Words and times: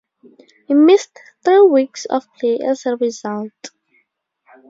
He 0.67 0.73
missed 0.73 1.19
three 1.45 1.61
weeks 1.61 2.05
of 2.05 2.25
play 2.39 2.57
as 2.57 2.87
a 2.87 2.95
result. 2.97 3.53